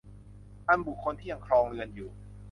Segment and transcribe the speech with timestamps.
[0.67, 2.09] อันบุคคลที่ยังครองเรือนอยู่